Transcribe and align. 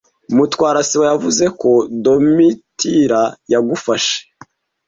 Mutwara 0.35 0.79
sibo 0.87 1.03
yavuze 1.11 1.45
ko 1.61 1.71
Domitira 2.03 3.21
yagufashe. 3.51 4.17